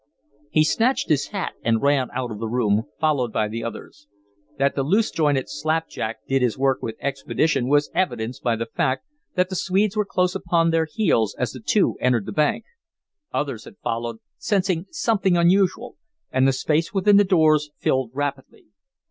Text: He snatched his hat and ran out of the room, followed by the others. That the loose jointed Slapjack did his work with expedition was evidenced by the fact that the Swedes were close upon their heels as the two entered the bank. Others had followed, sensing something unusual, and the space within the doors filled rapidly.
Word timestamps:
He 0.49 0.63
snatched 0.63 1.09
his 1.09 1.27
hat 1.27 1.53
and 1.61 1.79
ran 1.83 2.09
out 2.11 2.31
of 2.31 2.39
the 2.39 2.47
room, 2.47 2.85
followed 2.99 3.31
by 3.31 3.47
the 3.47 3.63
others. 3.63 4.07
That 4.57 4.73
the 4.73 4.81
loose 4.81 5.11
jointed 5.11 5.47
Slapjack 5.47 6.25
did 6.27 6.41
his 6.41 6.57
work 6.57 6.81
with 6.81 6.95
expedition 6.99 7.67
was 7.67 7.91
evidenced 7.93 8.41
by 8.41 8.55
the 8.55 8.65
fact 8.65 9.05
that 9.35 9.49
the 9.49 9.55
Swedes 9.55 9.95
were 9.95 10.03
close 10.03 10.33
upon 10.33 10.71
their 10.71 10.87
heels 10.91 11.35
as 11.37 11.51
the 11.51 11.59
two 11.59 11.97
entered 12.01 12.25
the 12.25 12.31
bank. 12.31 12.65
Others 13.31 13.65
had 13.65 13.77
followed, 13.83 14.17
sensing 14.39 14.87
something 14.89 15.37
unusual, 15.37 15.97
and 16.31 16.47
the 16.47 16.51
space 16.53 16.91
within 16.95 17.17
the 17.17 17.23
doors 17.23 17.69
filled 17.77 18.09
rapidly. 18.11 18.65